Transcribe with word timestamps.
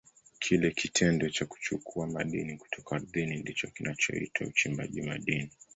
Kile 0.39 0.71
kitendo 0.71 1.29
cha 1.29 1.45
kuchukua 1.45 2.07
madini 2.07 2.57
kutoka 2.57 2.95
ardhini 2.95 3.37
ndicho 3.37 3.67
kinachoitwa 3.67 4.47
uchimbaji 4.47 5.01
madini. 5.01 5.51